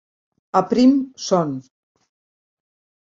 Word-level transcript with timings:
A 0.59 0.61
prim 0.71 0.95
son. 1.27 1.53